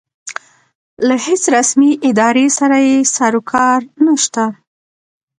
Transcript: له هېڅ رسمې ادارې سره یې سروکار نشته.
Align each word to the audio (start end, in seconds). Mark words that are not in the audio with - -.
له 1.07 1.15
هېڅ 1.25 1.43
رسمې 1.57 1.91
ادارې 2.09 2.45
سره 2.59 2.77
یې 2.89 2.97
سروکار 3.15 3.79
نشته. 4.05 4.43